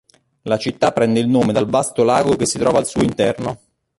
[0.45, 3.59] La città prende il nome dal vasto lago che si trova al suo interno.